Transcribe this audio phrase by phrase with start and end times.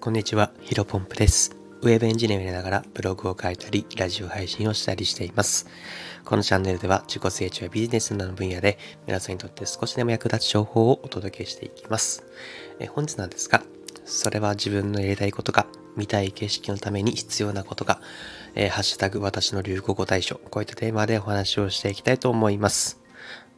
[0.00, 1.54] こんにちは、ヒロポンプです。
[1.82, 5.66] ウェブエンジニアをやりながらブログを書いたり、ラジオ配信をしたりしています。
[6.24, 12.24] このチャンネルでは自己成長やビジネスなどの分野で皆さんにとって少しでも役立つ情報をお届けしていきます。
[12.78, 13.62] え本日なんですが、
[14.06, 15.66] それは自分のやりたいことか、
[15.98, 18.00] 見たい景色のために必要なことか、
[18.54, 22.99] えーハッシュタグ私の流行語大賞、こういったテーマでお話をしていきたいと思います。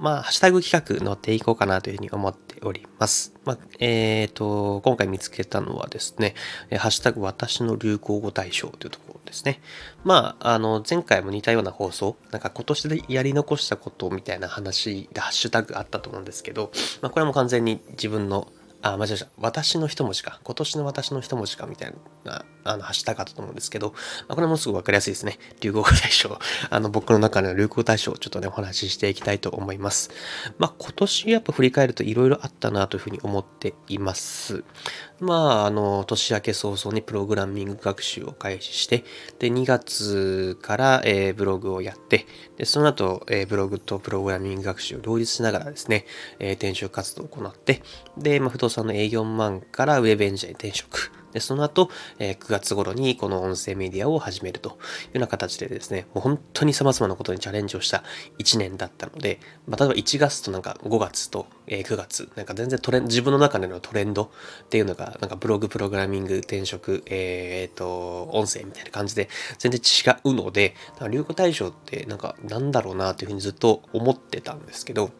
[0.00, 3.34] まあ、ハッシュタグ企画乗っていこうかなというふうに思っております。
[3.44, 6.34] まあ、えっ、と、今回見つけたのはですね、
[6.78, 9.60] ハッシュタグ私の流行語大賞というところですね。
[10.02, 16.72] まあ、あの、前回も似たような放送、なんか今年でやり残したことみたいな話でハッシュタグあったと思うんですけど、
[17.02, 18.50] まあ、これも完全に自分の
[18.82, 19.28] あ、間違えました。
[19.36, 20.40] 私の一文字か。
[20.42, 21.94] 今年の私の一文字かみたい
[22.24, 23.94] な、あの、ハッシュタグあったと思うんですけど、
[24.28, 25.38] ま、これもすぐわかりやすいですね。
[25.60, 26.38] 流行語大賞。
[26.70, 30.10] あの、僕の中での流行語大賞をちょっとね、お話ししていきたいと思います。
[30.58, 34.64] まあ、今年やっぱ振り返ると色々あったなというふうに思っています。
[35.20, 39.04] まあ、あの、年明け早々にプログラミング学習を開始して、
[39.38, 46.06] で、2月から、えーブログをやって、で、その後、えーブログとプログラミング学習を両立しながらですね、
[46.38, 47.82] えー転職活動を行って、
[48.16, 51.12] で、まあ、不動産の営業マンからウェブエンジニアに転職。
[51.32, 54.78] で、その後、えー9月頃にこの音声メディアを始めるというよ
[55.16, 58.02] うな形でですね、もう本当に様々なことにチャレンジをした
[58.38, 64.24] 1年だったので、まあ、例えば1月となんか5月と、えー9月、なんか全然トレン自分の中でのトレンド
[64.64, 70.74] っていうのが、なんかブログ、プログラミング、転職、えー、と、音声みたいな感じで全然違うので、
[71.10, 75.10] 流行大賞ってなんかなんだろうなというふうにずっと思ってたんですけど、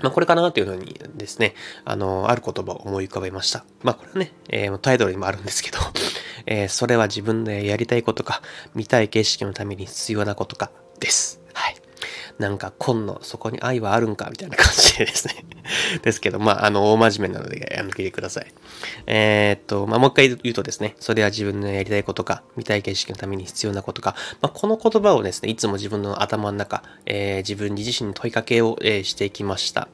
[0.00, 1.54] まあ、これかなというふうにですね、
[1.84, 3.64] あの、ある言葉を思い浮かべました。
[3.82, 5.78] まあ、これはね、えータイトルにもあるんですけど、
[6.46, 8.42] えーそれは自分でやりたいことか、
[8.74, 11.41] 見たい景色のために必要なことか、です。
[12.38, 15.44] なんか、今のそこに愛はあるんかみたいな感じでですね。
[16.02, 18.52] ですけど、まあ、あの、大真面目なので、あの、聞いてください。
[19.06, 29.88] えーっと、まあ、もう一回言うとですね、それは自分のやりたいことか、見たい景色のために必要なことか、まあ、この言葉をですね、いつも自分の頭の中、えー自分自身に問いかけを、えーしていきました。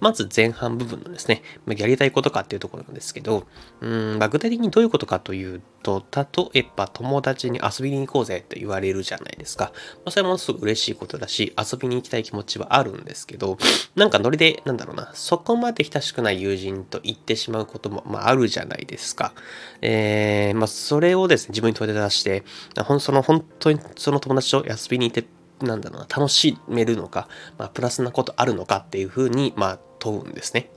[0.00, 3.46] まず前半部分のですね、やりたいことかっていうところなんですけど、
[3.80, 9.72] うん、まあ、具体的にどういうことかというと、と例えば友達に遊びに行こうぜって言われるじゃないですか。
[9.96, 13.58] まあ、それものすごく嬉しいことだし、遊びに行きたい気持ちはあるんですけど、
[13.94, 19.32] なんかノリで、なんだろうな、そこまで親しくない友人と言ってしまうことも、まあ、あるじゃないですか。
[19.80, 22.44] えー、まあ、それをですね、自分に問い出して、
[22.84, 25.28] ほんその本当にその友達と遊びに行って、
[25.64, 27.28] なんだろうな、楽しめるのか、
[27.58, 30.70] まあ、プラスなことあるのかっていうふうに、まあ、問うんですね。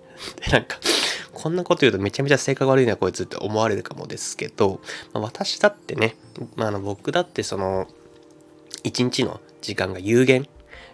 [0.46, 0.80] で、なんか、
[1.34, 4.82] こんなこと言うとめちゃめちゃ性格悪いなこいつって思われるかもですけど、
[5.14, 6.16] まあ、私だってね、
[6.56, 7.88] まあ、あの僕だってその、
[8.84, 10.48] 一日の時間が有限、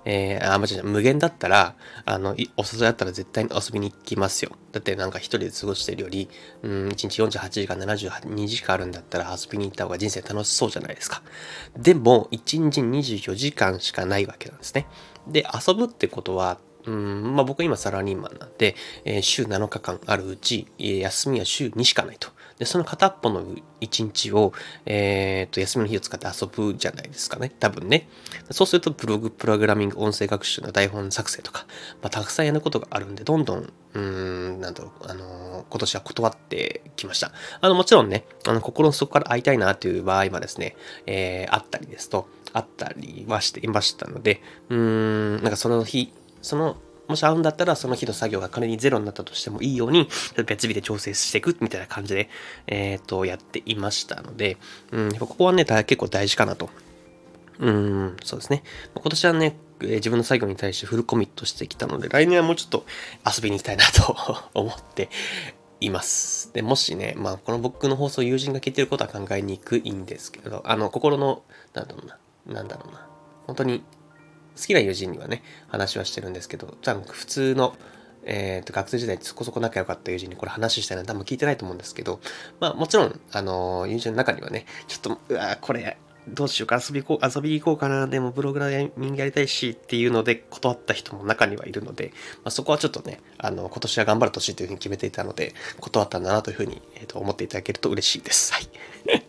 [0.09, 1.75] えー、あ、間違えた無限だったら、
[2.05, 4.51] あの、お誘いだったら絶対に遊びに行きますよ。
[4.71, 6.29] だってなんか一人で過ごしてるより、
[6.63, 11.21] うん、1日48時間、72時間あるんだったら遊びに行った方が人生楽しそうじゃないですか。
[11.77, 14.87] でも、1日24時間しかないわけなんですね。
[15.27, 18.75] で、遊ぶってことは、うん、まあ僕今サラリーマンなんで、
[19.05, 22.29] えー週7日間あるうち、えー休みは週2しかないと。
[22.57, 23.43] で、その片っぽの
[23.81, 24.51] 1日を、
[24.87, 27.49] えーと、休みの日を使って遊ぶじゃないですかね。
[27.59, 28.09] 多分ね。
[28.49, 31.67] そうすると、ブログ、プログラミング、音声学習の台本作成とか、
[32.01, 37.31] まあ、たくさんやることがあるんで、どんどん、うん、なんだろう、あのー今年は断ってきました。
[37.61, 40.75] あの、もちろんね、あの、心の底から会いたいなという場合はですね、
[41.05, 46.11] えーあったりですと、あったりはしていましたので、うん、なんかその日、
[46.41, 46.77] その、
[47.07, 50.09] もし会うんだったら、その日の作業が仮にゼロになったとしてもいいように、
[50.45, 52.29] 別日で調整していくみたいな感じで、
[52.67, 54.57] えっ、と、やっていましたので、
[54.91, 56.69] うん、ここはね、結構大事かなと。
[57.59, 58.63] うん、そうですね。
[58.93, 62.85] 今年はね、自分の作業に対してフルコミットしてきたので、来年はもうちょっと
[63.25, 64.15] 遊びに行きたいなと
[64.53, 65.09] 思って
[65.79, 66.51] います。
[66.53, 71.43] で、もしね、まあ、この僕の放送友人が聞いてることは考えにくいんですけど、あの、心の、
[71.73, 72.17] なんだろうな、
[72.53, 73.07] なんだろうな、
[73.45, 73.83] 本当に
[74.57, 77.75] 好きな友人にはね、話はしてるんですけど、多分普通の、
[78.23, 82.19] えー、と学生時代そこそこ仲良かった友人にこれ話したいな多分聞いてないと思うんですけど、
[82.59, 88.67] まあもちろん、あの友人の中にはね、ちょっと、うわーこれ、どうしようか遊び行こう、遊び行こうかな、でもブログラ
[88.97, 98.53] ミングやりたいしっていうので断った人も中にはいるので、まあ、そこはちょっとね、あの、今年は頑張る年というふうに決めていたので、断ったんだなというふうに、えー、と思っていただけると嬉しいです。
[98.53, 98.67] はい。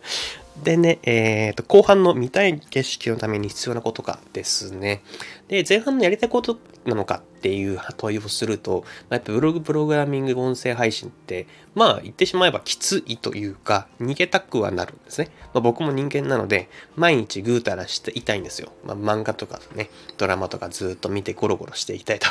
[0.63, 5.01] でね、えー、と、後半の見たい景色のために必要なことかですね。
[5.49, 15.29] で、前半のやりたいことなのかっていう問いをすると、やっぱブログプログラミング音声配信って、まあ言ってしまえばきついというか、逃げたくはなるんですね。
[15.53, 18.71] まあ、僕も人間なので、毎日ぐうたらしていたいんですよ。
[18.85, 22.27] まあ、漫画とかね、ドラマとかずっと見てゴロゴロしていきたいと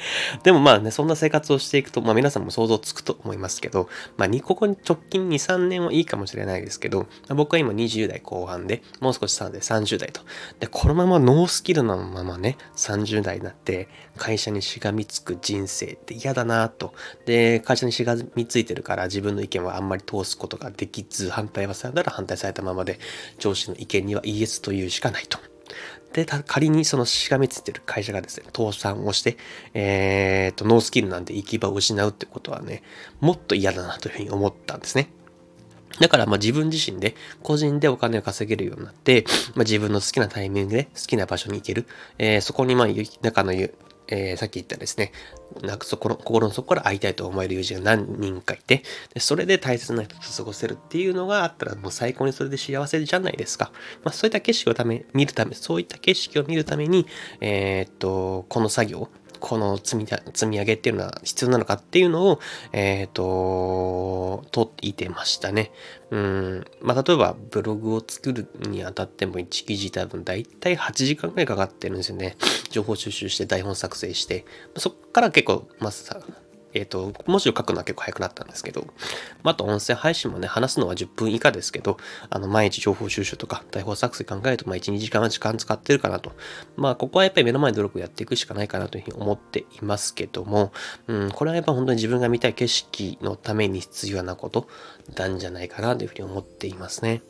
[0.42, 10.20] でもまあね、そんな生活をしていくと、まあ皆さんも想像つくと思いますけど、まあここに直近2、3年はいいかもしれないですけど、僕は今20代後半で、もう少し差で30代と。
[10.60, 16.94] で、このままノースキルのままね、30代になって会社にしがみつく人生って嫌だなと。
[17.24, 22.98] で、会社にしがみついてるから自分の意見はあんまり通すことができず、反対はされたら反対されたままで、
[23.38, 25.38] 上司の意見にはイエスというしかないと。
[26.12, 29.36] で、仮にそのしがみついてる会社がですね、倒産をして、
[29.74, 32.82] えー、と、ノースキルなんで行き場を失うってことはね、
[33.20, 35.10] もっと嫌だなというふうに思ったんですね。
[36.00, 41.86] だからまあ自分自身で個人でお金を稼げるようになって、まあ、自分の好きなタイミングで好きな場所に行ける。
[42.18, 42.88] えー、そこにまあ
[43.22, 43.52] 中の
[44.08, 45.12] えー、さっき言ったですね、
[45.62, 48.82] なんかそこの心の底から会いたいと思える友人が何人かいて、
[49.14, 53.72] でそれで大切な人と過ごせるっていうのがあったらもう最高にそれで幸せじゃないですか。
[54.04, 57.06] まあそういった景色をため、見るため、そういった景色を見るために、
[57.40, 59.08] えー、っと、この作業、
[59.40, 62.40] この積み積み上げっていうのは必要なのかっていうのを、
[62.72, 65.72] えっ、ー、と、といてましたね。
[66.10, 66.64] うん。
[66.80, 72.36] まあ、例えばブログを作るにあたっても1記事多分大体8時間くらいかかってるんですよね。
[72.70, 74.44] 情報収集して台本作成して。
[74.76, 75.92] そっから結構、まあ、
[76.72, 78.86] えっ、ー、と、文字を書くのは結構早くなったんですけど、
[79.42, 81.96] まあ、あと音声配信もね、話すのは10分以下ですけど、
[82.28, 86.32] あの、毎日情報収集とか、台本作成考えると、まあ、1、2時間は時間使ってるかなと。
[86.76, 90.72] まあ、ここはやっぱり目の前で努力をやっていくしかないかなというふうに思っていますけども、
[91.06, 94.68] うん、これはやっぱ本当に自分が見たい景色のために必要なこと
[95.16, 97.22] なんじゃないかなというふうに思っていますね。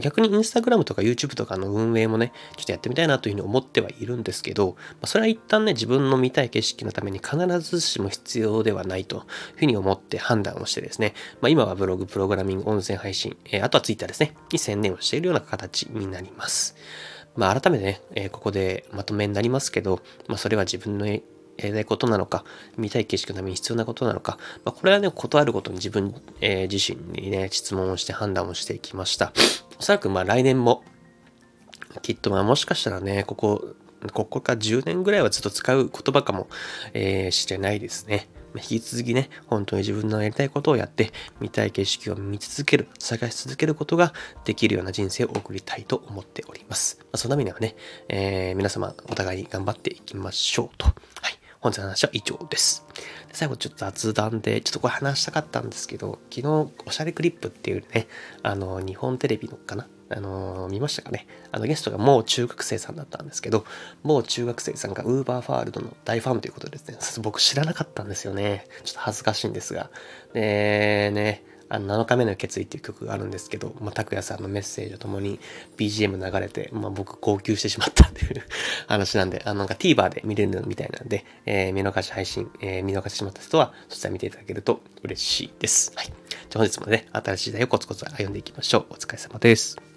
[0.00, 9.22] 逆にインスタグラムとか YouTube とかの運営もね、ちょっとやってみたいなというふうに思ってはいるんですけど、まそれは一旦ね、自分の見たい景色のために必ずしも必要ではないという
[9.58, 16.76] ふうに思って判断をしてですね、まあ、今はブログ、プログラミング、音声配信、え、あとは Twitter ですね、に専念をしているような形になります。
[17.36, 21.06] まあ、改めてね、え、ここでまとめになりますけど、まあ、それは自分の
[21.60, 22.44] やりたいことなのか、
[22.76, 29.32] 見たい景色のために必要なことなのか、まあ、これはね、断るごとに自分、えー、自身にね、質問をして判断をしていきました。
[29.78, 30.82] おそらくまあ来年も、
[32.02, 33.74] きっとまあもしかしたらね、ここ、
[34.12, 36.48] ここか10年ぐらいはずっと使う言葉かも、
[36.94, 38.28] えー、してないですね。
[38.56, 44.12] 引き続きね、本当に自分のやりたいことをやって、見たい景色を見続ける、探し続けることが
[44.44, 46.98] できるような人生を送りたいと思っております。
[47.00, 47.76] まあ、そのためにはね、
[48.08, 50.86] えー、皆様お互いに頑張っていきましょうと。
[50.86, 50.92] は
[51.28, 51.29] い。
[51.60, 52.86] 本日の話は以上です。
[53.28, 58.08] で最後ちょっと雑談で、ちょっとこれ話したかったんですけど、昨日、おしゃれクリップっていうね、
[58.42, 63.64] あの、日本テレビのかなあの見ましたかねあのゲストがもう中学生さんだったんですけど、
[64.02, 68.66] もう中学生さんがウーバーファールドの大ファンということでですね、僕知らなかったんですよね。
[68.84, 69.90] ちょっと恥ずかしいんですが。
[70.32, 75.38] でね、あの7日目の決意っていう曲があるんですけど、まあ、拓也さんのメッセージとともに
[75.78, 78.42] BGM 流れて、まあ、僕号泣してしまったっていう
[78.88, 85.92] 話なんで、あのなんか TVer で見れるみたいなんで、えー、見逃し配信、えー、見逃してしまった人は、そちら見ていただけると嬉しいです。
[85.94, 86.06] はい。
[86.06, 86.14] じゃ
[86.56, 88.86] あ本日もね、新しい時代をコツコツ歩んでいきましょう。
[88.90, 89.89] お疲れ様です。